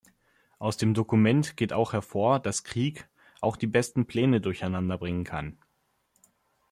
[0.57, 3.07] Aus dem Dokument geht auch hervor, dass Krieg
[3.39, 5.59] auch die besten Pläne durcheinanderbringen kann.